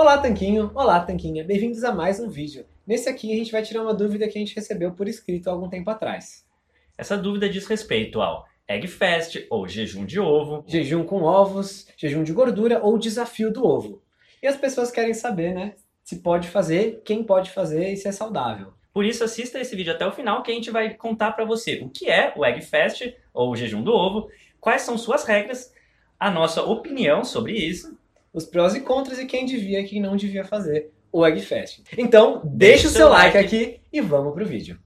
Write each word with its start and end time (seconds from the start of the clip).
Olá 0.00 0.16
Tanquinho, 0.16 0.70
olá 0.74 0.98
Tanquinha, 1.00 1.44
bem-vindos 1.44 1.84
a 1.84 1.94
mais 1.94 2.18
um 2.18 2.26
vídeo. 2.26 2.64
Nesse 2.86 3.06
aqui 3.06 3.34
a 3.34 3.36
gente 3.36 3.52
vai 3.52 3.62
tirar 3.62 3.82
uma 3.82 3.92
dúvida 3.92 4.26
que 4.26 4.38
a 4.38 4.40
gente 4.40 4.56
recebeu 4.56 4.92
por 4.92 5.06
escrito 5.06 5.48
há 5.48 5.52
algum 5.52 5.68
tempo 5.68 5.90
atrás. 5.90 6.42
Essa 6.96 7.18
dúvida 7.18 7.50
diz 7.50 7.66
respeito 7.66 8.18
ao 8.22 8.46
egg 8.66 8.88
fast 8.88 9.46
ou 9.50 9.68
jejum 9.68 10.06
de 10.06 10.18
ovo, 10.18 10.64
jejum 10.66 11.04
com 11.04 11.22
ovos, 11.22 11.86
jejum 11.98 12.22
de 12.22 12.32
gordura 12.32 12.82
ou 12.82 12.96
desafio 12.96 13.52
do 13.52 13.62
ovo. 13.62 14.02
E 14.42 14.46
as 14.46 14.56
pessoas 14.56 14.90
querem 14.90 15.12
saber, 15.12 15.52
né, 15.52 15.74
se 16.02 16.20
pode 16.20 16.48
fazer, 16.48 17.02
quem 17.04 17.22
pode 17.22 17.50
fazer 17.50 17.92
e 17.92 17.96
se 17.98 18.08
é 18.08 18.12
saudável. 18.12 18.72
Por 18.94 19.04
isso, 19.04 19.22
assista 19.22 19.60
esse 19.60 19.76
vídeo 19.76 19.92
até 19.92 20.06
o 20.06 20.12
final 20.12 20.42
que 20.42 20.50
a 20.50 20.54
gente 20.54 20.70
vai 20.70 20.94
contar 20.94 21.32
para 21.32 21.44
você 21.44 21.78
o 21.84 21.90
que 21.90 22.08
é 22.08 22.32
o 22.34 22.42
egg 22.46 22.62
fast 22.62 23.14
ou 23.34 23.50
o 23.50 23.56
jejum 23.56 23.82
do 23.82 23.92
ovo, 23.92 24.30
quais 24.58 24.80
são 24.80 24.96
suas 24.96 25.24
regras, 25.24 25.74
a 26.18 26.30
nossa 26.30 26.62
opinião 26.62 27.22
sobre 27.22 27.52
isso, 27.52 28.00
os 28.32 28.46
prós 28.46 28.76
e 28.76 28.80
contras 28.80 29.18
e 29.18 29.26
quem 29.26 29.44
devia 29.44 29.80
e 29.80 29.84
quem 29.84 30.00
não 30.00 30.16
devia 30.16 30.44
fazer 30.44 30.92
o 31.12 31.26
Eggfest. 31.26 31.82
Então, 31.98 32.40
deixa 32.44 32.86
o 32.86 32.90
seu 32.90 33.08
like 33.08 33.36
aqui 33.36 33.80
e 33.92 34.00
vamos 34.00 34.32
pro 34.32 34.46
vídeo. 34.46 34.78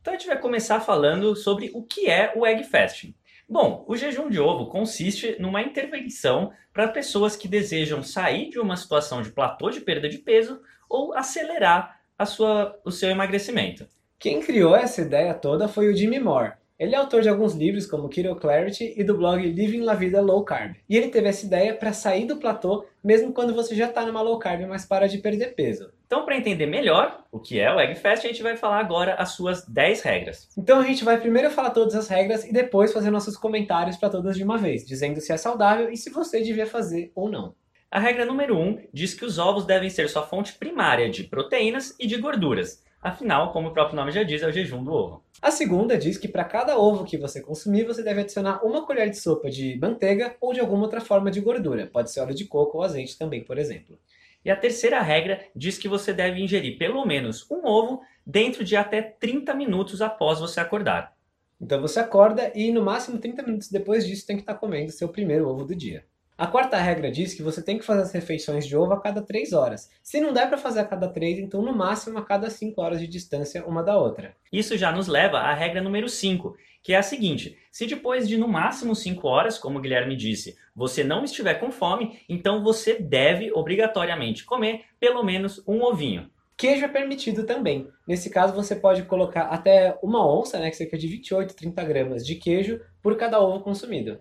Então 0.00 0.12
a 0.12 0.16
gente 0.16 0.26
vai 0.26 0.40
começar 0.40 0.80
falando 0.80 1.36
sobre 1.36 1.70
o 1.72 1.84
que 1.84 2.10
é 2.10 2.32
o 2.34 2.44
Egg 2.44 2.64
Fasting. 2.64 3.14
Bom, 3.48 3.84
o 3.86 3.96
jejum 3.96 4.28
de 4.28 4.40
ovo 4.40 4.66
consiste 4.66 5.36
numa 5.38 5.62
intervenção 5.62 6.50
para 6.72 6.88
pessoas 6.88 7.36
que 7.36 7.46
desejam 7.46 8.02
sair 8.02 8.50
de 8.50 8.58
uma 8.58 8.76
situação 8.76 9.22
de 9.22 9.30
platô 9.30 9.70
de 9.70 9.80
perda 9.80 10.08
de 10.08 10.18
peso 10.18 10.60
ou 10.88 11.14
acelerar 11.14 11.97
a 12.18 12.26
sua, 12.26 12.78
o 12.84 12.90
seu 12.90 13.08
emagrecimento. 13.08 13.86
Quem 14.18 14.40
criou 14.40 14.74
essa 14.74 15.00
ideia 15.00 15.32
toda 15.32 15.68
foi 15.68 15.88
o 15.88 15.96
Jimmy 15.96 16.18
Moore. 16.18 16.54
Ele 16.78 16.94
é 16.94 16.98
autor 16.98 17.22
de 17.22 17.28
alguns 17.28 17.54
livros 17.54 17.86
como 17.86 18.08
Keto 18.08 18.36
Clarity 18.36 18.94
e 18.96 19.02
do 19.02 19.16
blog 19.16 19.40
Living 19.42 19.80
La 19.80 19.94
Vida 19.94 20.20
Low 20.20 20.44
Carb. 20.44 20.76
E 20.88 20.96
ele 20.96 21.08
teve 21.08 21.28
essa 21.28 21.46
ideia 21.46 21.74
para 21.74 21.92
sair 21.92 22.24
do 22.26 22.36
platô 22.36 22.84
mesmo 23.02 23.32
quando 23.32 23.54
você 23.54 23.74
já 23.74 23.86
está 23.86 24.04
numa 24.04 24.20
low 24.20 24.38
carb, 24.38 24.66
mas 24.66 24.84
para 24.84 25.08
de 25.08 25.18
perder 25.18 25.54
peso. 25.54 25.90
Então, 26.06 26.24
para 26.24 26.36
entender 26.36 26.66
melhor 26.66 27.24
o 27.32 27.38
que 27.38 27.58
é 27.58 27.72
o 27.72 27.80
Egg 27.80 27.94
Fast, 27.94 28.26
a 28.26 28.30
gente 28.30 28.42
vai 28.42 28.56
falar 28.56 28.80
agora 28.80 29.14
as 29.14 29.30
suas 29.30 29.64
10 29.66 30.02
regras. 30.02 30.48
Então, 30.56 30.80
a 30.80 30.84
gente 30.84 31.04
vai 31.04 31.18
primeiro 31.18 31.50
falar 31.50 31.70
todas 31.70 31.94
as 31.94 32.08
regras 32.08 32.44
e 32.44 32.52
depois 32.52 32.92
fazer 32.92 33.10
nossos 33.10 33.36
comentários 33.36 33.96
para 33.96 34.10
todas 34.10 34.36
de 34.36 34.44
uma 34.44 34.58
vez, 34.58 34.84
dizendo 34.84 35.20
se 35.20 35.32
é 35.32 35.36
saudável 35.36 35.90
e 35.90 35.96
se 35.96 36.10
você 36.10 36.42
devia 36.42 36.66
fazer 36.66 37.10
ou 37.14 37.30
não. 37.30 37.54
A 37.90 37.98
regra 37.98 38.24
número 38.24 38.56
1 38.56 38.60
um 38.60 38.86
diz 38.92 39.14
que 39.14 39.24
os 39.24 39.38
ovos 39.38 39.64
devem 39.64 39.88
ser 39.88 40.08
sua 40.08 40.22
fonte 40.22 40.52
primária 40.54 41.08
de 41.08 41.24
proteínas 41.24 41.94
e 41.98 42.06
de 42.06 42.16
gorduras 42.16 42.82
Afinal, 43.00 43.52
como 43.52 43.68
o 43.68 43.72
próprio 43.72 43.94
nome 43.94 44.10
já 44.10 44.24
diz, 44.24 44.42
é 44.42 44.48
o 44.48 44.52
jejum 44.52 44.82
do 44.82 44.92
ovo. 44.92 45.22
A 45.40 45.52
segunda 45.52 45.96
diz 45.96 46.18
que 46.18 46.26
para 46.26 46.44
cada 46.44 46.76
ovo 46.76 47.04
que 47.04 47.16
você 47.16 47.40
consumir, 47.40 47.84
você 47.84 48.02
deve 48.02 48.22
adicionar 48.22 48.64
uma 48.64 48.84
colher 48.84 49.08
de 49.08 49.16
sopa 49.16 49.48
de 49.48 49.78
manteiga 49.78 50.36
ou 50.40 50.52
de 50.52 50.58
alguma 50.58 50.82
outra 50.82 51.00
forma 51.00 51.30
de 51.30 51.40
gordura. 51.40 51.86
Pode 51.86 52.10
ser 52.10 52.20
óleo 52.20 52.34
de 52.34 52.44
coco 52.46 52.78
ou 52.78 52.82
azeite 52.82 53.16
também, 53.16 53.44
por 53.44 53.56
exemplo. 53.56 53.96
E 54.44 54.50
a 54.50 54.56
terceira 54.56 55.00
regra 55.00 55.40
diz 55.54 55.78
que 55.78 55.88
você 55.88 56.12
deve 56.12 56.42
ingerir 56.42 56.76
pelo 56.76 57.06
menos 57.06 57.48
um 57.48 57.64
ovo 57.64 58.00
dentro 58.26 58.64
de 58.64 58.74
até 58.74 59.00
30 59.00 59.54
minutos 59.54 60.02
após 60.02 60.40
você 60.40 60.58
acordar. 60.58 61.16
Então 61.60 61.80
você 61.80 62.00
acorda 62.00 62.50
e 62.54 62.72
no 62.72 62.82
máximo 62.82 63.18
30 63.18 63.42
minutos 63.44 63.68
depois 63.68 64.06
disso 64.06 64.26
tem 64.26 64.36
que 64.36 64.42
estar 64.42 64.54
comendo 64.54 64.90
seu 64.90 65.08
primeiro 65.08 65.48
ovo 65.48 65.64
do 65.64 65.74
dia. 65.74 66.04
A 66.38 66.46
quarta 66.46 66.76
regra 66.78 67.10
diz 67.10 67.34
que 67.34 67.42
você 67.42 67.60
tem 67.60 67.78
que 67.78 67.84
fazer 67.84 68.02
as 68.02 68.12
refeições 68.12 68.64
de 68.64 68.76
ovo 68.76 68.92
a 68.92 69.00
cada 69.00 69.20
3 69.20 69.52
horas. 69.52 69.90
Se 70.04 70.20
não 70.20 70.32
der 70.32 70.46
para 70.46 70.56
fazer 70.56 70.78
a 70.78 70.84
cada 70.84 71.08
3, 71.08 71.40
então 71.40 71.60
no 71.60 71.76
máximo 71.76 72.16
a 72.16 72.24
cada 72.24 72.48
5 72.48 72.80
horas 72.80 73.00
de 73.00 73.08
distância 73.08 73.66
uma 73.66 73.82
da 73.82 73.98
outra. 73.98 74.36
Isso 74.52 74.78
já 74.78 74.92
nos 74.92 75.08
leva 75.08 75.38
à 75.38 75.52
regra 75.52 75.82
número 75.82 76.08
5, 76.08 76.54
que 76.80 76.92
é 76.92 76.96
a 76.96 77.02
seguinte: 77.02 77.58
se 77.72 77.86
depois 77.86 78.28
de 78.28 78.36
no 78.36 78.46
máximo 78.46 78.94
5 78.94 79.26
horas, 79.26 79.58
como 79.58 79.80
o 79.80 79.82
Guilherme 79.82 80.14
disse, 80.14 80.56
você 80.76 81.02
não 81.02 81.24
estiver 81.24 81.54
com 81.54 81.72
fome, 81.72 82.20
então 82.28 82.62
você 82.62 82.94
deve 82.94 83.50
obrigatoriamente 83.50 84.44
comer 84.44 84.84
pelo 85.00 85.24
menos 85.24 85.60
um 85.66 85.82
ovinho. 85.82 86.30
Queijo 86.56 86.84
é 86.84 86.88
permitido 86.88 87.46
também. 87.46 87.88
Nesse 88.06 88.30
caso, 88.30 88.54
você 88.54 88.76
pode 88.76 89.02
colocar 89.02 89.46
até 89.46 89.98
uma 90.00 90.24
onça, 90.24 90.60
né, 90.60 90.70
que 90.70 90.76
cerca 90.76 90.96
de 90.96 91.08
28, 91.08 91.54
30 91.56 91.84
gramas 91.84 92.24
de 92.24 92.36
queijo 92.36 92.80
por 93.02 93.16
cada 93.16 93.40
ovo 93.40 93.60
consumido. 93.60 94.20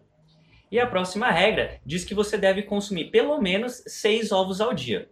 E 0.71 0.79
a 0.79 0.85
próxima 0.85 1.31
regra 1.31 1.79
diz 1.85 2.03
que 2.03 2.13
você 2.13 2.37
deve 2.37 2.63
consumir 2.63 3.05
pelo 3.11 3.41
menos 3.41 3.83
6 3.87 4.31
ovos 4.31 4.59
ao 4.59 4.73
dia. 4.73 5.09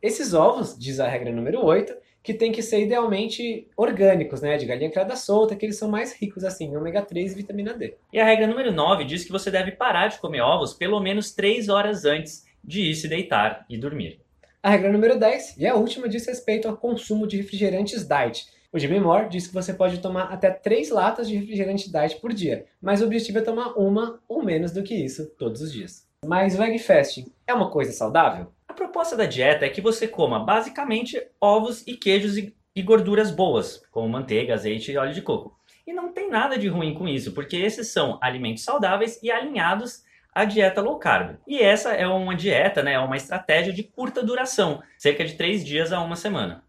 Esses 0.00 0.34
ovos, 0.34 0.76
diz 0.78 1.00
a 1.00 1.08
regra 1.08 1.32
número 1.32 1.64
8, 1.64 1.94
que 2.22 2.32
tem 2.32 2.52
que 2.52 2.62
ser 2.62 2.82
idealmente 2.82 3.66
orgânicos, 3.76 4.40
né, 4.40 4.56
de 4.56 4.64
galinha 4.64 4.90
criada 4.90 5.16
solta, 5.16 5.56
que 5.56 5.66
eles 5.66 5.76
são 5.76 5.90
mais 5.90 6.12
ricos 6.12 6.44
assim 6.44 6.66
em 6.66 6.76
ômega 6.76 7.02
3 7.02 7.32
e 7.32 7.34
vitamina 7.34 7.74
D. 7.74 7.96
E 8.12 8.20
a 8.20 8.24
regra 8.24 8.46
número 8.46 8.72
9 8.72 9.04
diz 9.04 9.24
que 9.24 9.32
você 9.32 9.50
deve 9.50 9.72
parar 9.72 10.08
de 10.08 10.20
comer 10.20 10.40
ovos 10.40 10.72
pelo 10.72 11.00
menos 11.00 11.32
3 11.32 11.68
horas 11.68 12.04
antes 12.04 12.44
de 12.62 12.82
ir 12.82 12.94
se 12.94 13.08
deitar 13.08 13.66
e 13.68 13.76
dormir. 13.76 14.20
A 14.62 14.70
regra 14.70 14.92
número 14.92 15.18
10 15.18 15.56
e 15.58 15.66
a 15.66 15.74
última 15.74 16.08
diz 16.08 16.24
respeito 16.24 16.68
ao 16.68 16.76
consumo 16.76 17.26
de 17.26 17.36
refrigerantes 17.36 18.06
diet, 18.06 18.46
o 18.72 18.78
Jimmy 18.78 18.98
Moore 18.98 19.28
diz 19.28 19.46
que 19.46 19.52
você 19.52 19.74
pode 19.74 19.98
tomar 19.98 20.32
até 20.32 20.50
3 20.50 20.88
latas 20.88 21.28
de 21.28 21.36
refrigerante 21.36 21.92
diet 21.92 22.18
por 22.20 22.32
dia, 22.32 22.64
mas 22.80 23.02
o 23.02 23.04
objetivo 23.04 23.38
é 23.38 23.42
tomar 23.42 23.74
uma 23.78 24.18
ou 24.26 24.42
menos 24.42 24.72
do 24.72 24.82
que 24.82 24.94
isso 24.94 25.26
todos 25.38 25.60
os 25.60 25.70
dias. 25.70 26.08
Mas 26.24 26.58
o 26.58 26.62
egg 26.62 26.78
fasting 26.78 27.30
é 27.46 27.52
uma 27.52 27.70
coisa 27.70 27.92
saudável? 27.92 28.50
A 28.66 28.72
proposta 28.72 29.14
da 29.14 29.26
dieta 29.26 29.66
é 29.66 29.68
que 29.68 29.82
você 29.82 30.08
coma 30.08 30.42
basicamente 30.42 31.22
ovos 31.38 31.86
e 31.86 31.94
queijos 31.94 32.38
e 32.38 32.82
gorduras 32.82 33.30
boas, 33.30 33.82
como 33.90 34.08
manteiga, 34.08 34.54
azeite 34.54 34.90
e 34.90 34.96
óleo 34.96 35.12
de 35.12 35.20
coco. 35.20 35.54
E 35.86 35.92
não 35.92 36.10
tem 36.10 36.30
nada 36.30 36.56
de 36.56 36.68
ruim 36.68 36.94
com 36.94 37.06
isso, 37.06 37.32
porque 37.32 37.56
esses 37.56 37.88
são 37.88 38.18
alimentos 38.22 38.64
saudáveis 38.64 39.20
e 39.22 39.30
alinhados 39.30 40.02
à 40.34 40.46
dieta 40.46 40.80
low 40.80 40.98
carb. 40.98 41.36
E 41.46 41.58
essa 41.58 41.92
é 41.92 42.06
uma 42.06 42.34
dieta, 42.34 42.82
né, 42.82 42.94
é 42.94 42.98
uma 42.98 43.16
estratégia 43.16 43.72
de 43.72 43.82
curta 43.82 44.22
duração, 44.22 44.82
cerca 44.96 45.24
de 45.24 45.34
3 45.34 45.62
dias 45.62 45.92
a 45.92 46.00
uma 46.00 46.16
semana. 46.16 46.64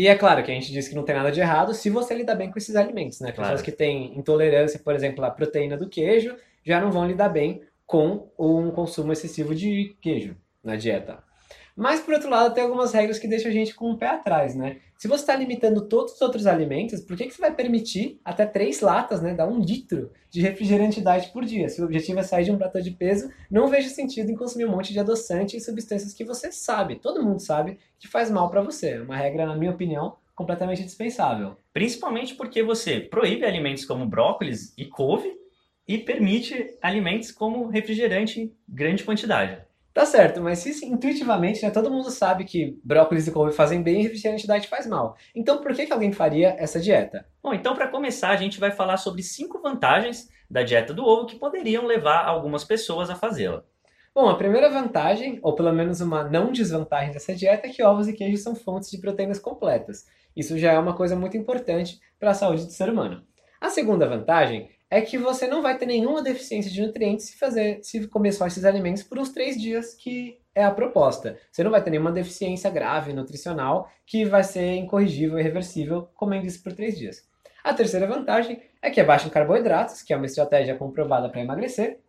E 0.00 0.08
é 0.08 0.14
claro 0.14 0.42
que 0.42 0.50
a 0.50 0.54
gente 0.54 0.72
diz 0.72 0.88
que 0.88 0.94
não 0.94 1.02
tem 1.02 1.14
nada 1.14 1.30
de 1.30 1.40
errado 1.40 1.74
se 1.74 1.90
você 1.90 2.14
lidar 2.14 2.34
bem 2.34 2.50
com 2.50 2.58
esses 2.58 2.74
alimentos, 2.74 3.20
né? 3.20 3.32
Pessoas 3.32 3.48
claro. 3.48 3.62
que 3.62 3.70
têm 3.70 4.18
intolerância, 4.18 4.80
por 4.82 4.94
exemplo, 4.94 5.22
à 5.22 5.30
proteína 5.30 5.76
do 5.76 5.90
queijo, 5.90 6.34
já 6.64 6.80
não 6.80 6.90
vão 6.90 7.06
lidar 7.06 7.28
bem 7.28 7.60
com 7.84 8.30
um 8.38 8.70
consumo 8.70 9.12
excessivo 9.12 9.54
de 9.54 9.94
queijo 10.00 10.34
na 10.64 10.74
dieta. 10.74 11.22
Mas, 11.76 12.00
por 12.00 12.14
outro 12.14 12.30
lado, 12.30 12.54
tem 12.54 12.64
algumas 12.64 12.94
regras 12.94 13.18
que 13.18 13.28
deixam 13.28 13.50
a 13.50 13.52
gente 13.52 13.74
com 13.74 13.90
o 13.90 13.98
pé 13.98 14.06
atrás, 14.06 14.54
né? 14.54 14.78
Se 15.00 15.08
você 15.08 15.22
está 15.22 15.34
limitando 15.34 15.88
todos 15.88 16.12
os 16.12 16.20
outros 16.20 16.46
alimentos, 16.46 17.00
por 17.00 17.16
que, 17.16 17.24
que 17.24 17.32
você 17.32 17.40
vai 17.40 17.54
permitir 17.54 18.20
até 18.22 18.44
três 18.44 18.82
latas, 18.82 19.22
né? 19.22 19.32
Dar 19.32 19.48
um 19.48 19.58
litro 19.58 20.12
de 20.28 20.42
refrigerante 20.42 21.00
diet 21.00 21.32
por 21.32 21.42
dia? 21.42 21.70
Se 21.70 21.80
o 21.80 21.86
objetivo 21.86 22.18
é 22.18 22.22
sair 22.22 22.44
de 22.44 22.52
um 22.52 22.58
platô 22.58 22.82
de 22.82 22.90
peso, 22.90 23.30
não 23.50 23.68
vejo 23.68 23.88
sentido 23.88 24.30
em 24.30 24.34
consumir 24.34 24.66
um 24.66 24.70
monte 24.70 24.92
de 24.92 25.00
adoçante 25.00 25.56
e 25.56 25.60
substâncias 25.62 26.12
que 26.12 26.22
você 26.22 26.52
sabe, 26.52 26.96
todo 26.96 27.22
mundo 27.22 27.40
sabe, 27.40 27.78
que 27.98 28.06
faz 28.06 28.30
mal 28.30 28.50
para 28.50 28.60
você. 28.60 28.90
É 28.90 29.00
uma 29.00 29.16
regra, 29.16 29.46
na 29.46 29.56
minha 29.56 29.70
opinião, 29.70 30.18
completamente 30.34 30.84
dispensável. 30.84 31.56
Principalmente 31.72 32.34
porque 32.34 32.62
você 32.62 33.00
proíbe 33.00 33.46
alimentos 33.46 33.86
como 33.86 34.04
brócolis 34.04 34.74
e 34.76 34.84
couve 34.84 35.32
e 35.88 35.96
permite 35.96 36.76
alimentos 36.82 37.32
como 37.32 37.68
refrigerante 37.68 38.38
em 38.38 38.54
grande 38.68 39.02
quantidade. 39.02 39.69
Tá 40.00 40.06
certo, 40.06 40.40
mas 40.40 40.60
se 40.60 40.86
intuitivamente, 40.86 41.62
né, 41.62 41.68
todo 41.68 41.90
mundo 41.90 42.10
sabe 42.10 42.44
que 42.44 42.80
brócolis 42.82 43.26
e 43.26 43.30
couve 43.30 43.52
fazem 43.52 43.82
bem 43.82 44.00
e 44.00 44.02
refrigerante 44.04 44.46
diet 44.46 44.66
faz 44.66 44.86
mal. 44.86 45.14
Então 45.34 45.60
por 45.60 45.74
que, 45.74 45.84
que 45.84 45.92
alguém 45.92 46.10
faria 46.10 46.56
essa 46.58 46.80
dieta? 46.80 47.26
Bom, 47.42 47.52
então 47.52 47.74
para 47.74 47.86
começar 47.86 48.30
a 48.30 48.36
gente 48.36 48.58
vai 48.58 48.70
falar 48.70 48.96
sobre 48.96 49.22
cinco 49.22 49.60
vantagens 49.60 50.30
da 50.50 50.62
dieta 50.62 50.94
do 50.94 51.04
ovo 51.04 51.26
que 51.26 51.36
poderiam 51.36 51.84
levar 51.84 52.24
algumas 52.24 52.64
pessoas 52.64 53.10
a 53.10 53.14
fazê-la. 53.14 53.62
Bom, 54.14 54.30
a 54.30 54.38
primeira 54.38 54.70
vantagem, 54.70 55.38
ou 55.42 55.54
pelo 55.54 55.70
menos 55.70 56.00
uma 56.00 56.24
não 56.24 56.50
desvantagem 56.50 57.12
dessa 57.12 57.34
dieta, 57.34 57.66
é 57.66 57.70
que 57.70 57.82
ovos 57.82 58.08
e 58.08 58.14
queijos 58.14 58.42
são 58.42 58.54
fontes 58.54 58.90
de 58.90 58.96
proteínas 58.96 59.38
completas. 59.38 60.06
Isso 60.34 60.56
já 60.56 60.72
é 60.72 60.78
uma 60.78 60.96
coisa 60.96 61.14
muito 61.14 61.36
importante 61.36 62.00
para 62.18 62.30
a 62.30 62.34
saúde 62.34 62.64
do 62.64 62.72
ser 62.72 62.88
humano. 62.88 63.22
A 63.60 63.68
segunda 63.68 64.08
vantagem 64.08 64.70
é 64.90 65.00
que 65.00 65.16
você 65.16 65.46
não 65.46 65.62
vai 65.62 65.78
ter 65.78 65.86
nenhuma 65.86 66.20
deficiência 66.20 66.70
de 66.70 66.82
nutrientes 66.82 67.26
se, 67.26 67.38
fazer, 67.38 67.78
se 67.82 68.08
comer 68.08 68.32
só 68.32 68.46
esses 68.46 68.64
alimentos 68.64 69.04
por 69.04 69.20
uns 69.20 69.28
três 69.28 69.56
dias, 69.56 69.94
que 69.94 70.40
é 70.52 70.64
a 70.64 70.70
proposta. 70.70 71.38
Você 71.50 71.62
não 71.62 71.70
vai 71.70 71.82
ter 71.82 71.90
nenhuma 71.90 72.10
deficiência 72.10 72.68
grave 72.68 73.12
nutricional 73.12 73.88
que 74.04 74.24
vai 74.24 74.42
ser 74.42 74.74
incorrigível 74.74 75.38
e 75.38 75.42
reversível 75.42 76.08
comendo 76.14 76.46
isso 76.46 76.60
por 76.60 76.72
três 76.72 76.98
dias. 76.98 77.22
A 77.62 77.72
terceira 77.72 78.06
vantagem 78.06 78.60
é 78.82 78.90
que 78.90 79.00
é 79.00 79.04
baixo 79.04 79.28
em 79.28 79.30
carboidratos, 79.30 80.02
que 80.02 80.12
é 80.12 80.16
uma 80.16 80.26
estratégia 80.26 80.74
comprovada 80.74 81.28
para 81.28 81.40
emagrecer. 81.40 82.00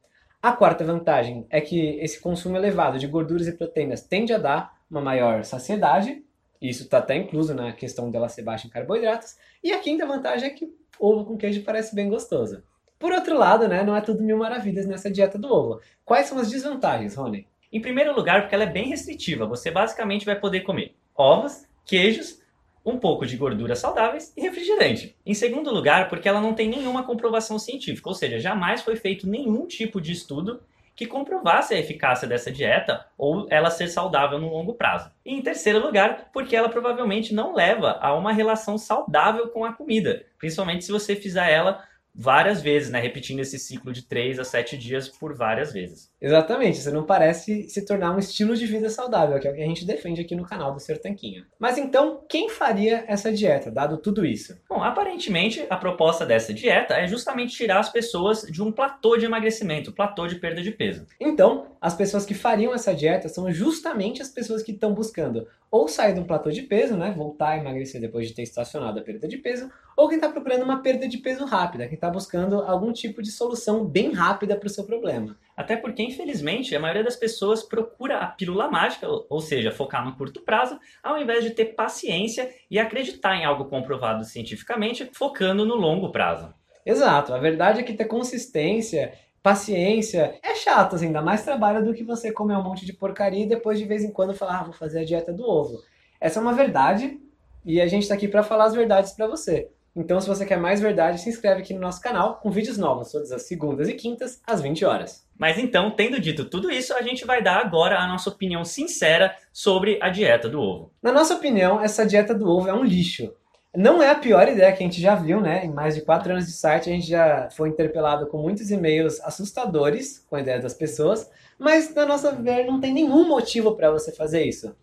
A 0.42 0.52
quarta 0.54 0.84
vantagem 0.84 1.46
é 1.52 1.62
que 1.62 2.00
esse 2.00 2.20
consumo 2.20 2.58
elevado 2.58 2.98
de 2.98 3.06
gorduras 3.06 3.48
e 3.48 3.56
proteínas 3.56 4.02
tende 4.02 4.34
a 4.34 4.40
dar 4.40 4.74
uma 4.90 5.02
maior 5.02 5.44
saciedade. 5.44 6.24
Isso 6.60 6.84
está 6.84 6.98
até 6.98 7.16
incluso 7.16 7.54
na 7.54 7.74
questão 7.74 8.10
dela 8.10 8.28
ser 8.28 8.42
baixa 8.42 8.66
em 8.66 8.72
carboidratos. 8.72 9.36
E 9.64 9.72
a 9.72 9.80
quinta 9.80 10.06
vantagem 10.08 10.48
é 10.48 10.52
que 10.52 10.74
ovo 11.00 11.26
com 11.26 11.38
queijo 11.38 11.64
parece 11.64 11.94
bem 11.94 12.10
gostoso. 12.10 12.64
Por 13.02 13.12
outro 13.12 13.36
lado, 13.36 13.68
né, 13.68 13.84
não 13.84 13.96
é 13.96 14.00
tudo 14.00 14.22
mil 14.22 14.38
maravilhas 14.38 14.86
nessa 14.86 15.10
dieta 15.10 15.36
do 15.36 15.52
ovo. 15.52 15.82
Quais 16.06 16.28
são 16.28 16.38
as 16.38 16.52
desvantagens, 16.52 17.16
Rony? 17.16 17.48
Em 17.74 17.82
primeiro 17.82 18.16
lugar, 18.16 18.42
porque 18.42 18.54
ela 18.54 18.66
é 18.66 18.68
bem 18.68 18.90
restritiva. 18.90 19.48
Você 19.48 19.72
basicamente 19.72 20.24
vai 20.24 20.40
poder 20.40 20.62
comer 20.62 20.94
ovos, 21.16 21.66
queijos, 21.84 22.40
um 22.86 23.00
pouco 23.00 23.26
de 23.26 23.36
gorduras 23.36 23.80
saudáveis 23.80 24.32
e 24.38 24.42
refrigerante. 24.42 25.16
Em 25.26 25.34
segundo 25.34 25.74
lugar, 25.74 26.10
porque 26.10 26.30
ela 26.30 26.40
não 26.40 26.54
tem 26.54 26.70
nenhuma 26.70 27.02
comprovação 27.02 27.58
científica, 27.58 28.08
ou 28.08 28.14
seja, 28.14 28.38
jamais 28.38 28.84
foi 28.84 28.96
feito 28.96 29.28
nenhum 29.28 29.66
tipo 29.66 30.00
de 30.00 30.12
estudo 30.12 30.62
que 30.96 31.08
comprovasse 31.08 31.74
a 31.74 31.80
eficácia 31.80 32.28
dessa 32.28 32.52
dieta 32.52 33.08
ou 33.18 33.48
ela 33.50 33.72
ser 33.72 33.88
saudável 33.88 34.38
no 34.38 34.50
longo 34.50 34.76
prazo. 34.76 35.10
E 35.26 35.34
em 35.34 35.42
terceiro 35.42 35.80
lugar, 35.80 36.30
porque 36.32 36.56
ela 36.56 36.70
provavelmente 36.70 37.34
não 37.34 37.56
leva 37.56 37.98
a 38.00 38.14
uma 38.14 38.32
relação 38.32 38.78
saudável 38.78 39.48
com 39.48 39.66
a 39.66 39.74
comida, 39.74 40.24
principalmente 40.38 40.86
se 40.86 40.92
você 40.92 41.16
fizer 41.16 41.50
ela 41.50 41.84
várias 42.14 42.62
vezes, 42.62 42.90
né? 42.90 43.00
Repetindo 43.00 43.40
esse 43.40 43.58
ciclo 43.58 43.92
de 43.92 44.04
3 44.04 44.40
a 44.40 44.44
7 44.44 44.78
dias 44.78 45.08
por 45.08 45.36
várias 45.36 45.72
vezes. 45.72 46.12
Exatamente, 46.22 46.78
você 46.78 46.92
não 46.92 47.04
parece 47.04 47.68
se 47.70 47.86
tornar 47.86 48.16
um 48.16 48.20
estilo 48.20 48.56
de 48.56 48.66
vida 48.66 48.90
saudável, 48.90 49.40
que 49.40 49.48
é 49.48 49.52
o 49.52 49.56
que 49.56 49.62
a 49.62 49.66
gente 49.66 49.86
defende 49.86 50.22
aqui 50.22 50.36
no 50.36 50.46
canal 50.46 50.74
do 50.74 50.80
Ser 50.80 51.00
Tanquinho. 51.00 51.46
Mas 51.58 51.78
então, 51.78 52.24
quem 52.30 52.50
faria 52.50 53.04
essa 53.08 53.32
dieta, 53.32 53.72
dado 53.72 53.98
tudo 53.98 54.26
isso? 54.26 54.58
Bom, 54.70 54.84
aparentemente, 54.84 55.66
a 55.70 55.78
proposta 55.78 56.26
dessa 56.26 56.54
dieta 56.54 56.96
é 56.96 57.08
justamente 57.08 57.56
tirar 57.56 57.80
as 57.80 57.90
pessoas 57.90 58.42
de 58.44 58.62
um 58.62 58.72
platô 58.72 59.18
de 59.18 59.26
emagrecimento, 59.26 59.94
platô 59.94 60.28
de 60.28 60.36
perda 60.36 60.62
de 60.62 60.72
peso. 60.72 61.08
Então, 61.20 61.76
as 61.82 61.96
pessoas 61.96 62.26
que 62.26 62.34
fariam 62.34 62.74
essa 62.74 62.94
dieta 62.94 63.28
são 63.28 63.52
justamente 63.52 64.22
as 64.22 64.30
pessoas 64.30 64.62
que 64.62 64.72
estão 64.72 64.94
buscando 64.94 65.48
ou 65.72 65.88
sair 65.88 66.14
de 66.14 66.20
um 66.20 66.26
platô 66.26 66.52
de 66.52 66.64
peso, 66.64 66.98
né, 66.98 67.14
voltar 67.16 67.52
a 67.52 67.58
emagrecer 67.58 68.02
depois 68.02 68.28
de 68.28 68.34
ter 68.34 68.44
estacionado 68.44 69.00
a 69.00 69.02
perda 69.02 69.26
de 69.28 69.38
peso, 69.38 69.72
ou 70.02 70.10
quem 70.10 70.18
está 70.18 70.28
procurando 70.28 70.64
uma 70.64 70.82
perda 70.82 71.08
de 71.08 71.20
peso 71.20 71.46
rápida, 71.46 71.86
quem 71.86 71.94
está 71.94 72.10
buscando 72.10 72.62
algum 72.64 72.92
tipo 72.92 73.22
de 73.22 73.32
solução 73.32 73.86
bem 73.86 74.12
rápida 74.12 74.56
para 74.56 74.66
o 74.66 74.70
seu 74.70 74.84
problema. 74.84 75.38
Até 75.56 75.78
porque, 75.78 76.02
infelizmente, 76.02 76.76
a 76.76 76.80
maioria 76.80 77.04
das 77.04 77.16
pessoas 77.16 77.62
procura 77.62 78.18
a 78.18 78.26
pílula 78.26 78.68
mágica, 78.68 79.08
ou 79.08 79.40
seja, 79.40 79.72
focar 79.72 80.04
no 80.04 80.16
curto 80.16 80.42
prazo, 80.42 80.80
ao 81.04 81.20
invés 81.20 81.44
de 81.44 81.52
ter 81.52 81.76
paciência 81.76 82.52
e 82.70 82.80
acreditar 82.80 83.36
em 83.36 83.46
algo 83.46 83.66
comprovado 83.66 84.24
cientificamente, 84.24 85.08
focando 85.14 85.68
no 85.68 85.76
longo 85.76 86.12
prazo. 86.12 86.52
Exato. 86.84 87.32
A 87.32 87.38
verdade 87.38 87.82
é 87.82 87.84
que 87.84 87.94
ter 87.94 88.06
consistência 88.06 89.14
paciência. 89.44 90.40
É 90.44 90.54
chato, 90.56 90.96
assim, 90.96 91.12
dá 91.12 91.22
mais 91.22 91.44
trabalho 91.44 91.84
do 91.84 91.94
que 91.94 92.04
você 92.04 92.32
comer 92.32 92.56
um 92.56 92.64
monte 92.64 92.86
de 92.86 92.94
porcaria 92.94 93.44
e 93.44 93.48
depois 93.48 93.80
de 93.80 93.86
vez 93.86 94.04
em 94.04 94.12
quando 94.12 94.36
falar, 94.36 94.60
ah, 94.60 94.64
vou 94.64 94.74
fazer 94.74 95.00
a 95.00 95.04
dieta 95.06 95.34
do 95.34 95.44
ovo. 95.44 95.82
Essa 96.20 96.40
é 96.40 96.42
uma 96.42 96.54
verdade 96.54 97.20
e 97.66 97.80
a 97.80 97.88
gente 97.88 98.04
está 98.04 98.16
aqui 98.16 98.28
para 98.28 98.44
falar 98.44 98.66
as 98.66 98.76
verdades 98.76 99.14
para 99.14 99.28
você. 99.28 99.70
Então, 99.96 100.22
se 100.22 100.28
você 100.28 100.46
quer 100.46 100.58
mais 100.58 100.80
verdade, 100.80 101.20
se 101.20 101.28
inscreve 101.28 101.62
aqui 101.62 101.74
no 101.74 101.82
nosso 101.82 102.00
canal 102.00 102.36
com 102.36 102.50
vídeos 102.50 102.78
novos 102.78 103.12
todas 103.12 103.32
as 103.32 103.44
segundas 103.44 103.90
e 103.90 103.94
quintas 103.94 104.42
às 104.48 104.62
20 104.62 104.86
horas. 104.86 105.28
Mas 105.38 105.58
então, 105.58 105.92
tendo 105.92 106.20
dito 106.20 106.46
tudo 106.46 106.72
isso, 106.72 106.94
a 106.94 107.02
gente 107.02 107.26
vai 107.26 107.44
dar 107.44 107.58
agora 107.58 108.00
a 108.00 108.08
nossa 108.08 108.30
opinião 108.30 108.64
sincera 108.64 109.36
sobre 109.52 110.00
a 110.02 110.08
dieta 110.08 110.48
do 110.48 110.62
ovo. 110.62 110.94
Na 111.04 111.12
nossa 111.12 111.36
opinião, 111.36 111.82
essa 111.82 112.06
dieta 112.06 112.34
do 112.34 112.50
ovo 112.50 112.70
é 112.70 112.74
um 112.74 112.86
lixo. 112.86 113.34
Não 113.76 114.02
é 114.02 114.10
a 114.10 114.16
pior 114.16 114.48
ideia 114.48 114.72
que 114.72 114.84
a 114.84 114.86
gente 114.86 115.02
já 115.02 115.16
viu, 115.16 115.40
né? 115.42 115.66
Em 115.66 115.72
mais 115.72 115.96
de 115.96 116.02
quatro 116.02 116.32
anos 116.32 116.46
de 116.46 116.52
site, 116.52 116.90
a 116.90 116.94
gente 116.94 117.08
já 117.08 117.50
foi 117.52 117.70
interpelado 117.70 118.28
com 118.28 118.38
muitos 118.38 118.70
e-mails 118.70 119.20
assustadores 119.22 120.20
com 120.30 120.36
a 120.36 120.42
ideia 120.42 120.60
das 120.60 120.74
pessoas, 120.74 121.30
mas, 121.58 121.94
na 121.94 122.06
nossa 122.06 122.32
ver, 122.32 122.66
não 122.66 122.80
tem 122.80 122.94
nenhum 122.94 123.28
motivo 123.28 123.76
para 123.76 123.90
você 123.90 124.12
fazer 124.12 124.44
isso. 124.44 124.76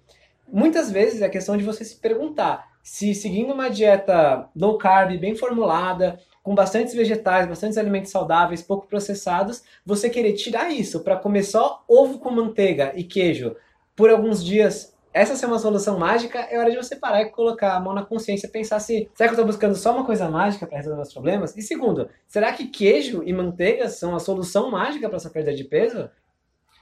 Muitas 0.50 0.90
vezes 0.90 1.22
é 1.22 1.28
questão 1.28 1.56
de 1.56 1.64
você 1.64 1.84
se 1.84 1.96
perguntar 1.96 2.68
se 2.82 3.14
seguindo 3.14 3.52
uma 3.52 3.68
dieta 3.68 4.48
low 4.56 4.78
carb, 4.78 5.18
bem 5.18 5.36
formulada, 5.36 6.18
com 6.42 6.54
bastantes 6.54 6.94
vegetais, 6.94 7.46
bastantes 7.46 7.76
alimentos 7.76 8.10
saudáveis, 8.10 8.62
pouco 8.62 8.86
processados, 8.86 9.62
você 9.84 10.08
querer 10.08 10.32
tirar 10.32 10.70
isso 10.70 11.00
para 11.00 11.16
comer 11.16 11.42
só 11.42 11.84
ovo 11.86 12.18
com 12.18 12.30
manteiga 12.30 12.92
e 12.96 13.04
queijo 13.04 13.54
por 13.94 14.08
alguns 14.08 14.42
dias 14.42 14.96
essa 15.12 15.34
ser 15.34 15.46
uma 15.46 15.58
solução 15.58 15.98
mágica, 15.98 16.38
é 16.38 16.58
hora 16.58 16.70
de 16.70 16.76
você 16.76 16.94
parar 16.94 17.22
e 17.22 17.30
colocar 17.30 17.74
a 17.74 17.80
mão 17.80 17.92
na 17.92 18.04
consciência 18.04 18.46
e 18.46 18.50
pensar 18.50 18.78
se 18.78 19.10
será 19.14 19.28
que 19.28 19.34
eu 19.34 19.40
estou 19.40 19.44
buscando 19.44 19.74
só 19.74 19.92
uma 19.92 20.04
coisa 20.04 20.28
mágica 20.30 20.66
para 20.66 20.76
resolver 20.76 20.96
meus 20.96 21.12
problemas? 21.12 21.56
E 21.56 21.62
segundo, 21.62 22.08
será 22.26 22.52
que 22.52 22.68
queijo 22.68 23.22
e 23.24 23.32
manteiga 23.32 23.88
são 23.88 24.14
a 24.14 24.20
solução 24.20 24.70
mágica 24.70 25.08
para 25.08 25.16
essa 25.16 25.30
perda 25.30 25.52
de 25.52 25.64
peso? 25.64 26.08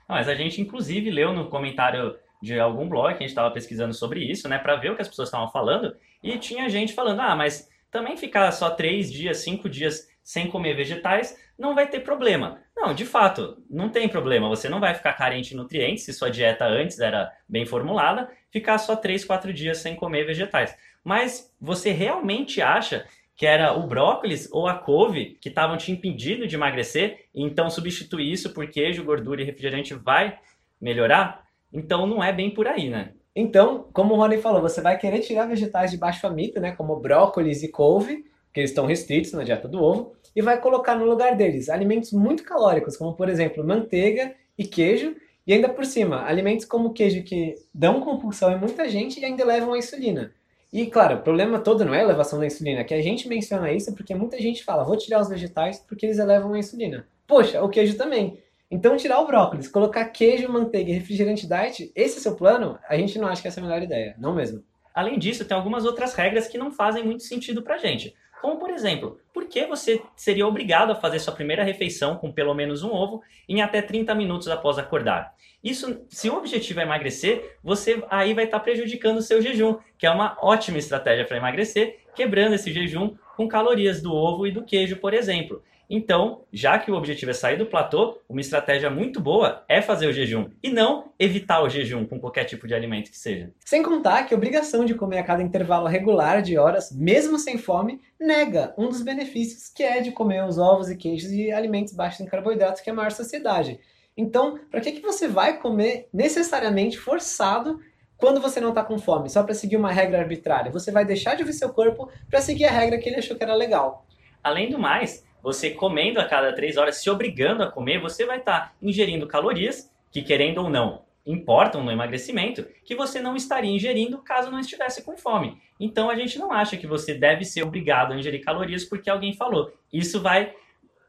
mas 0.08 0.28
a 0.28 0.34
gente 0.34 0.60
inclusive 0.60 1.10
leu 1.10 1.32
no 1.32 1.48
comentário 1.48 2.16
de 2.46 2.60
algum 2.60 2.88
blog 2.88 3.08
que 3.08 3.16
a 3.16 3.26
gente 3.26 3.30
estava 3.30 3.50
pesquisando 3.50 3.92
sobre 3.92 4.20
isso, 4.20 4.48
né, 4.48 4.58
para 4.58 4.76
ver 4.76 4.92
o 4.92 4.96
que 4.96 5.02
as 5.02 5.08
pessoas 5.08 5.28
estavam 5.28 5.50
falando, 5.50 5.96
e 6.22 6.38
tinha 6.38 6.68
gente 6.68 6.94
falando, 6.94 7.20
ah, 7.20 7.34
mas 7.34 7.68
também 7.90 8.16
ficar 8.16 8.50
só 8.52 8.70
três 8.70 9.12
dias, 9.12 9.38
cinco 9.38 9.68
dias 9.68 10.08
sem 10.22 10.48
comer 10.48 10.74
vegetais 10.74 11.36
não 11.58 11.74
vai 11.74 11.88
ter 11.88 12.00
problema. 12.00 12.60
Não, 12.76 12.92
de 12.92 13.06
fato, 13.06 13.62
não 13.70 13.88
tem 13.88 14.08
problema. 14.08 14.48
Você 14.48 14.68
não 14.68 14.80
vai 14.80 14.92
ficar 14.92 15.14
carente 15.14 15.50
de 15.50 15.56
nutrientes 15.56 16.04
se 16.04 16.12
sua 16.12 16.30
dieta 16.30 16.66
antes 16.66 16.98
era 16.98 17.32
bem 17.48 17.64
formulada, 17.64 18.28
ficar 18.50 18.76
só 18.78 18.94
3, 18.94 19.24
4 19.24 19.52
dias 19.52 19.78
sem 19.78 19.94
comer 19.94 20.26
vegetais. 20.26 20.76
Mas 21.02 21.54
você 21.60 21.92
realmente 21.92 22.60
acha 22.60 23.06
que 23.36 23.46
era 23.46 23.72
o 23.72 23.86
brócolis 23.86 24.48
ou 24.50 24.66
a 24.66 24.74
couve 24.74 25.38
que 25.40 25.48
estavam 25.48 25.76
te 25.76 25.92
impedindo 25.92 26.46
de 26.46 26.56
emagrecer, 26.56 27.26
então 27.34 27.70
substituir 27.70 28.30
isso 28.30 28.52
por 28.52 28.66
queijo, 28.66 29.04
gordura 29.04 29.42
e 29.42 29.44
refrigerante 29.44 29.94
vai 29.94 30.38
melhorar? 30.80 31.45
Então 31.76 32.06
não 32.06 32.22
é 32.22 32.32
bem 32.32 32.50
por 32.50 32.66
aí, 32.66 32.88
né? 32.88 33.12
Então, 33.34 33.86
como 33.92 34.14
o 34.14 34.16
Rony 34.16 34.38
falou, 34.38 34.62
você 34.62 34.80
vai 34.80 34.96
querer 34.96 35.20
tirar 35.20 35.46
vegetais 35.46 35.90
de 35.90 35.98
baixo 35.98 36.22
família, 36.22 36.58
né, 36.58 36.72
como 36.72 36.96
brócolis 36.96 37.62
e 37.62 37.68
couve, 37.68 38.24
que 38.50 38.60
eles 38.60 38.70
estão 38.70 38.86
restritos 38.86 39.32
na 39.32 39.44
dieta 39.44 39.68
do 39.68 39.82
ovo, 39.82 40.14
e 40.34 40.40
vai 40.40 40.58
colocar 40.58 40.94
no 40.94 41.04
lugar 41.04 41.36
deles 41.36 41.68
alimentos 41.68 42.12
muito 42.12 42.42
calóricos, 42.42 42.96
como 42.96 43.14
por 43.14 43.28
exemplo 43.28 43.62
manteiga 43.62 44.34
e 44.56 44.64
queijo, 44.64 45.14
e 45.46 45.52
ainda 45.52 45.68
por 45.68 45.84
cima, 45.84 46.24
alimentos 46.24 46.64
como 46.64 46.94
queijo 46.94 47.22
que 47.22 47.54
dão 47.74 48.00
compulsão 48.00 48.50
em 48.50 48.58
muita 48.58 48.88
gente 48.88 49.20
e 49.20 49.24
ainda 49.24 49.44
levam 49.44 49.74
a 49.74 49.78
insulina. 49.78 50.32
E 50.72 50.86
claro, 50.86 51.16
o 51.16 51.22
problema 51.22 51.58
todo 51.58 51.84
não 51.84 51.94
é 51.94 52.00
a 52.00 52.04
elevação 52.04 52.38
da 52.38 52.46
insulina, 52.46 52.84
que 52.84 52.94
a 52.94 53.02
gente 53.02 53.28
menciona 53.28 53.70
isso 53.70 53.94
porque 53.94 54.14
muita 54.14 54.40
gente 54.40 54.64
fala, 54.64 54.82
vou 54.82 54.96
tirar 54.96 55.20
os 55.20 55.28
vegetais 55.28 55.78
porque 55.78 56.06
eles 56.06 56.18
elevam 56.18 56.54
a 56.54 56.58
insulina. 56.58 57.06
Poxa, 57.26 57.62
o 57.62 57.68
queijo 57.68 57.96
também. 57.96 58.38
Então 58.70 58.96
tirar 58.96 59.20
o 59.20 59.26
brócolis, 59.26 59.68
colocar 59.68 60.04
queijo, 60.06 60.48
manteiga 60.48 60.90
e 60.90 60.94
refrigerante 60.94 61.46
diet, 61.46 61.92
esse 61.94 62.18
é 62.18 62.20
seu 62.20 62.34
plano? 62.34 62.78
A 62.88 62.96
gente 62.96 63.18
não 63.18 63.28
acha 63.28 63.40
que 63.40 63.46
essa 63.46 63.60
é 63.60 63.62
a 63.62 63.66
melhor 63.66 63.82
ideia, 63.82 64.16
não 64.18 64.34
mesmo. 64.34 64.64
Além 64.92 65.18
disso, 65.18 65.44
tem 65.44 65.56
algumas 65.56 65.84
outras 65.84 66.14
regras 66.14 66.48
que 66.48 66.58
não 66.58 66.72
fazem 66.72 67.04
muito 67.04 67.22
sentido 67.22 67.62
pra 67.62 67.78
gente. 67.78 68.14
Como, 68.40 68.58
por 68.58 68.70
exemplo, 68.70 69.18
por 69.32 69.46
que 69.46 69.66
você 69.66 70.02
seria 70.14 70.46
obrigado 70.46 70.90
a 70.90 70.94
fazer 70.94 71.18
sua 71.20 71.34
primeira 71.34 71.62
refeição 71.62 72.16
com 72.16 72.32
pelo 72.32 72.54
menos 72.54 72.82
um 72.82 72.90
ovo 72.90 73.22
em 73.48 73.62
até 73.62 73.80
30 73.80 74.14
minutos 74.14 74.48
após 74.48 74.78
acordar? 74.78 75.34
Isso, 75.62 76.04
se 76.08 76.28
o 76.28 76.36
objetivo 76.36 76.80
é 76.80 76.82
emagrecer, 76.82 77.58
você 77.62 78.02
aí 78.10 78.34
vai 78.34 78.44
estar 78.44 78.60
prejudicando 78.60 79.18
o 79.18 79.22
seu 79.22 79.40
jejum, 79.40 79.78
que 79.96 80.06
é 80.06 80.10
uma 80.10 80.36
ótima 80.40 80.78
estratégia 80.78 81.24
para 81.24 81.36
emagrecer, 81.36 82.00
quebrando 82.14 82.54
esse 82.54 82.72
jejum 82.72 83.14
com 83.36 83.46
calorias 83.46 84.00
do 84.00 84.12
ovo 84.12 84.46
e 84.46 84.50
do 84.50 84.64
queijo, 84.64 84.96
por 84.96 85.12
exemplo. 85.12 85.62
Então, 85.88 86.42
já 86.52 86.78
que 86.78 86.90
o 86.90 86.96
objetivo 86.96 87.30
é 87.30 87.34
sair 87.34 87.56
do 87.56 87.66
platô, 87.66 88.18
uma 88.28 88.40
estratégia 88.40 88.90
muito 88.90 89.20
boa 89.20 89.64
é 89.68 89.80
fazer 89.80 90.08
o 90.08 90.12
jejum 90.12 90.48
e 90.60 90.68
não 90.68 91.12
evitar 91.16 91.62
o 91.62 91.68
jejum 91.68 92.04
com 92.04 92.18
qualquer 92.18 92.44
tipo 92.44 92.66
de 92.66 92.74
alimento 92.74 93.10
que 93.10 93.16
seja. 93.16 93.52
Sem 93.64 93.82
contar 93.84 94.24
que 94.24 94.34
a 94.34 94.36
obrigação 94.36 94.84
de 94.84 94.94
comer 94.94 95.18
a 95.18 95.22
cada 95.22 95.42
intervalo 95.42 95.86
regular 95.86 96.42
de 96.42 96.58
horas, 96.58 96.90
mesmo 96.90 97.38
sem 97.38 97.56
fome, 97.56 98.00
nega 98.18 98.74
um 98.76 98.88
dos 98.88 99.02
benefícios 99.02 99.68
que 99.72 99.84
é 99.84 100.00
de 100.00 100.10
comer 100.10 100.44
os 100.44 100.58
ovos 100.58 100.90
e 100.90 100.96
queijos 100.96 101.30
e 101.30 101.52
alimentos 101.52 101.94
baixos 101.94 102.20
em 102.20 102.26
carboidratos, 102.26 102.80
que 102.80 102.90
é 102.90 102.92
a 102.92 102.96
maior 102.96 103.12
saciedade. 103.12 103.78
Então, 104.16 104.58
para 104.70 104.80
que, 104.80 104.92
que 104.92 105.02
você 105.02 105.28
vai 105.28 105.60
comer 105.60 106.08
necessariamente 106.12 106.98
forçado 106.98 107.78
quando 108.16 108.40
você 108.40 108.60
não 108.60 108.70
está 108.70 108.82
com 108.82 108.98
fome, 108.98 109.28
só 109.28 109.42
para 109.42 109.54
seguir 109.54 109.76
uma 109.76 109.92
regra 109.92 110.18
arbitrária? 110.18 110.72
Você 110.72 110.90
vai 110.90 111.04
deixar 111.04 111.34
de 111.34 111.42
ouvir 111.42 111.52
seu 111.52 111.68
corpo 111.70 112.10
para 112.30 112.40
seguir 112.40 112.64
a 112.64 112.70
regra 112.70 112.98
que 112.98 113.08
ele 113.08 113.16
achou 113.16 113.36
que 113.36 113.42
era 113.42 113.54
legal. 113.54 114.06
Além 114.42 114.70
do 114.70 114.78
mais, 114.78 115.24
você 115.42 115.70
comendo 115.70 116.20
a 116.20 116.24
cada 116.24 116.52
três 116.52 116.76
horas, 116.76 116.96
se 116.96 117.10
obrigando 117.10 117.62
a 117.62 117.70
comer, 117.70 118.00
você 118.00 118.24
vai 118.24 118.38
estar 118.38 118.60
tá 118.60 118.72
ingerindo 118.80 119.26
calorias 119.26 119.90
que, 120.10 120.22
querendo 120.22 120.58
ou 120.58 120.70
não, 120.70 121.02
importam 121.26 121.82
no 121.82 121.90
emagrecimento, 121.90 122.64
que 122.84 122.94
você 122.94 123.20
não 123.20 123.36
estaria 123.36 123.70
ingerindo 123.70 124.18
caso 124.18 124.50
não 124.50 124.60
estivesse 124.60 125.04
com 125.04 125.16
fome. 125.16 125.60
Então 125.78 126.08
a 126.08 126.14
gente 126.14 126.38
não 126.38 126.52
acha 126.52 126.76
que 126.76 126.86
você 126.86 127.12
deve 127.12 127.44
ser 127.44 127.62
obrigado 127.64 128.12
a 128.12 128.16
ingerir 128.16 128.44
calorias 128.44 128.84
porque 128.84 129.10
alguém 129.10 129.34
falou. 129.34 129.72
Isso 129.92 130.22
vai 130.22 130.54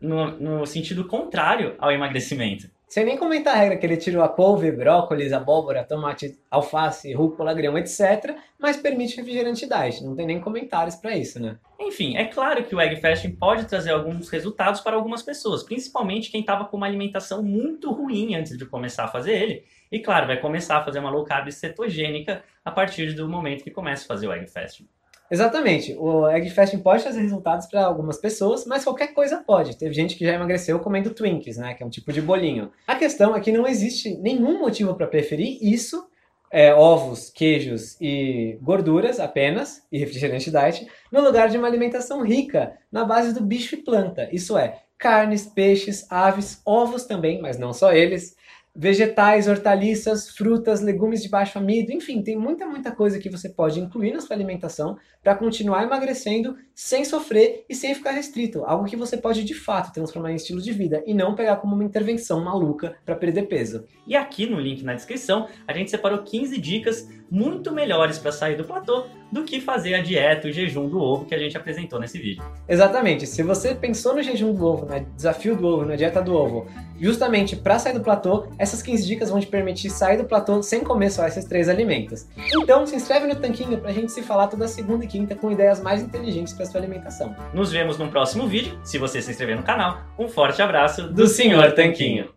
no, 0.02 0.32
no 0.32 0.66
sentido 0.66 1.06
contrário 1.06 1.76
ao 1.78 1.92
emagrecimento. 1.92 2.70
Sem 2.88 3.03
nem 3.03 3.17
comentar 3.17 3.53
a 3.53 3.58
regra 3.58 3.77
que 3.77 3.86
ele 3.86 3.98
tirou 3.98 4.24
a 4.24 4.29
couve, 4.29 4.72
brócolis, 4.72 5.34
abóbora, 5.34 5.84
tomate, 5.84 6.39
alface, 6.50 7.13
rúcula, 7.13 7.53
grão, 7.53 7.77
etc. 7.77 8.38
Mas 8.58 8.77
permite 8.77 9.17
refrigerante 9.17 9.67
diet. 9.67 10.01
Não 10.01 10.15
tem 10.15 10.25
nem 10.25 10.39
comentários 10.39 10.96
para 10.96 11.15
isso, 11.15 11.38
né? 11.38 11.58
Enfim, 11.82 12.15
é 12.15 12.24
claro 12.25 12.63
que 12.63 12.74
o 12.74 12.79
egg 12.79 12.96
fasting 13.01 13.36
pode 13.36 13.65
trazer 13.65 13.91
alguns 13.91 14.29
resultados 14.29 14.79
para 14.79 14.96
algumas 14.96 15.22
pessoas, 15.22 15.63
principalmente 15.63 16.32
quem 16.32 16.39
estava 16.39 16.63
com 16.63 16.77
uma 16.77 16.88
alimentação 16.88 17.44
muito 17.44 17.91
ruim 17.91 18.36
antes 18.36 18.58
de 18.58 18.65
começar 18.65 19.03
a 19.03 19.10
fazer 19.10 19.34
ele. 19.34 19.63
E 19.91 20.00
claro, 20.00 20.27
vai 20.27 20.39
começar 20.39 20.77
a 20.77 20.84
fazer 20.84 21.00
uma 21.00 21.10
low 21.10 21.25
carb 21.25 21.51
cetogênica 21.51 22.41
a 22.63 22.72
partir 22.72 23.13
do 23.13 23.27
momento 23.27 23.65
que 23.65 23.72
começa 23.72 24.06
a 24.06 24.08
fazer 24.08 24.27
o 24.27 24.34
egg 24.34 24.48
fasting. 24.48 24.88
Exatamente. 25.29 25.96
O 26.00 26.27
egg 26.27 26.50
fasting 26.50 26.79
pode 26.79 27.03
trazer 27.03 27.22
resultados 27.22 27.67
para 27.67 27.86
algumas 27.86 28.17
pessoas, 28.17 28.65
mas 28.65 28.84
qualquer 28.84 29.13
coisa 29.13 29.43
pode. 29.46 29.77
Teve 29.77 29.93
gente 29.93 30.15
que 30.15 30.25
já 30.25 30.34
emagreceu 30.34 30.79
comendo 30.79 31.13
Twinkies, 31.13 31.57
né, 31.57 31.74
que 31.74 31.84
é 31.84 31.86
um 31.86 31.89
tipo 31.89 32.12
de 32.13 32.22
bolinho. 32.22 32.72
A 32.88 32.96
questão 32.96 33.36
é 33.36 33.39
que 33.39 33.51
não 33.51 33.67
existe 33.67 34.15
nenhum 34.17 34.60
motivo 34.60 34.96
para 34.96 35.07
preferir 35.07 35.57
isso, 35.62 36.07
é, 36.50 36.74
ovos, 36.74 37.29
queijos 37.29 38.00
e 38.00 38.57
gorduras 38.62 39.19
apenas, 39.19 39.84
e 39.91 39.98
refrigerante 39.98 40.50
diet, 40.50 40.88
no 41.12 41.22
lugar 41.22 41.50
de 41.50 41.57
uma 41.57 41.67
alimentação 41.67 42.24
rica 42.24 42.77
na 42.89 43.03
base 43.03 43.34
do 43.34 43.41
bicho 43.41 43.75
e 43.75 43.84
planta. 43.84 44.29
Isso 44.31 44.57
é, 44.57 44.81
carnes, 44.98 45.46
peixes, 45.46 46.10
aves, 46.10 46.62
ovos 46.65 47.05
também, 47.05 47.41
mas 47.41 47.60
não 47.60 47.74
só 47.74 47.91
eles, 47.91 48.36
vegetais, 48.77 49.48
hortaliças, 49.48 50.29
frutas, 50.29 50.81
legumes 50.81 51.24
de 51.24 51.29
baixo 51.29 51.57
amido, 51.57 51.91
enfim, 51.91 52.22
tem 52.22 52.38
muita, 52.38 52.67
muita 52.67 52.91
coisa 52.91 53.17
que 53.17 53.27
você 53.27 53.50
pode 53.50 53.79
incluir 53.79 54.13
na 54.13 54.22
sua 54.22 54.36
alimentação 54.36 54.96
para 55.24 55.34
continuar 55.34 55.81
emagrecendo 55.81 56.55
sem 56.75 57.03
sofrer 57.03 57.65
e 57.67 57.74
sem 57.74 57.96
ficar 57.96 58.12
restrito. 58.12 58.63
Algo 58.63 58.86
que 58.86 58.96
você 58.96 59.17
pode 59.17 59.43
de 59.43 59.55
fato 59.55 59.91
transformar 59.91 60.31
em 60.31 60.36
estilo 60.36 60.62
de 60.62 60.72
vida 60.72 61.03
e 61.07 61.13
não 61.15 61.34
pegar 61.34 61.55
como 61.55 61.74
uma 61.74 61.84
intervenção 61.84 62.43
maluca 62.43 62.96
para 63.03 63.15
perder 63.15 63.48
peso. 63.48 63.88
E 64.05 64.15
aqui 64.15 64.46
no 64.46 64.60
link 64.60 64.84
na 64.84 64.93
descrição, 64.93 65.48
a 65.67 65.74
gente 65.74 65.89
separou 65.89 66.19
15 66.19 66.62
dicas 66.62 67.10
muito 67.31 67.72
melhores 67.74 68.19
para 68.19 68.31
sair 68.31 68.55
do 68.55 68.63
platô 68.63 69.05
do 69.31 69.43
que 69.43 69.60
fazer 69.60 69.93
a 69.93 70.01
dieta, 70.01 70.48
o 70.48 70.51
jejum 70.51 70.88
do 70.88 71.00
ovo 71.00 71.25
que 71.25 71.36
a 71.36 71.38
gente 71.38 71.57
apresentou 71.57 72.00
nesse 72.00 72.17
vídeo. 72.17 72.43
Exatamente. 72.67 73.25
Se 73.27 73.43
você 73.43 73.75
pensou 73.75 74.15
no 74.15 74.24
jejum 74.24 74.53
do 74.53 74.65
ovo, 74.65 74.86
no 74.86 75.00
desafio 75.15 75.55
do 75.55 75.67
ovo, 75.67 75.86
na 75.86 75.96
dieta 75.96 76.22
do 76.22 76.34
ovo, 76.34 76.67
justamente 77.00 77.55
para 77.55 77.77
sair 77.79 77.93
do 77.93 78.01
platô, 78.01 78.48
essas 78.57 78.81
15 78.81 79.05
dicas 79.05 79.29
vão 79.29 79.39
te 79.39 79.48
permitir 79.48 79.89
sair 79.89 80.17
do 80.17 80.25
platô 80.25 80.62
sem 80.63 80.84
comer 80.84 81.12
só 81.12 81.27
esses 81.27 81.46
três 81.46 81.69
alimentos. 81.69 82.27
Então, 82.62 82.86
se 82.86 82.96
inscreve 82.96 83.27
no 83.27 83.36
Tanquinho 83.36 83.77
para 83.77 83.89
a 83.89 83.93
gente 83.93 84.12
se 84.12 84.22
falar 84.22 84.48
toda 84.48 84.67
segunda 84.67 85.05
e 85.05 85.07
quinta 85.07 85.36
com 85.36 85.51
ideias 85.51 85.81
mais 85.81 86.01
inteligentes 86.01 86.53
para 86.53 86.65
sua 86.65 86.79
alimentação. 86.79 87.36
Nos 87.53 87.72
vemos 87.72 87.98
no 87.98 88.10
próximo 88.10 88.48
vídeo. 88.48 88.79
Se 88.84 88.98
você 88.98 89.22
se 89.22 89.31
inscrever 89.31 89.55
no 89.55 89.63
canal, 89.63 90.01
um 90.17 90.27
forte 90.27 90.62
abraço 90.62 91.03
do, 91.03 91.13
do 91.13 91.27
Senhor 91.27 91.74
Tanquinho. 91.74 92.37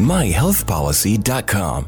MyHealthPolicy.com. 0.00 1.86